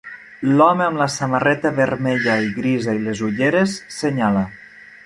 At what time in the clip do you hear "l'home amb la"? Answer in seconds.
0.61-1.07